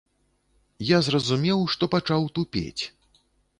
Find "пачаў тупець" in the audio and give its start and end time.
1.93-2.83